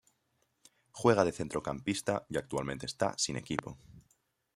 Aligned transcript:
Juega 0.93 1.23
de 1.23 1.31
centrocampista 1.31 2.25
y 2.27 2.35
actualmente 2.39 2.87
está 2.87 3.13
sin 3.19 3.35
equipo. 3.35 3.77